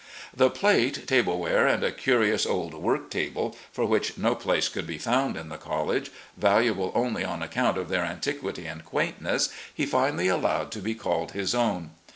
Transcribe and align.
The 0.35 0.49
plate, 0.49 1.05
tableware, 1.05 1.67
and 1.67 1.83
a 1.83 1.91
curious 1.91 2.47
old 2.47 2.73
work 2.73 3.11
table, 3.11 3.55
for 3.71 3.85
which 3.85 4.17
no 4.17 4.33
place 4.33 4.67
could 4.67 4.87
be 4.87 4.97
fotmd 4.97 5.35
in 5.39 5.49
the 5.49 5.59
college, 5.59 6.09
valuable 6.35 6.91
only 6.95 7.23
on 7.23 7.43
account 7.43 7.77
of 7.77 7.87
their 7.87 8.03
antiquity 8.03 8.65
and 8.65 8.83
quaintness, 8.83 9.49
he 9.71 9.85
finally 9.85 10.27
allowed 10.27 10.71
to 10.71 10.79
be 10.79 10.95
called 10.95 11.33
his 11.33 11.53
own. 11.53 11.91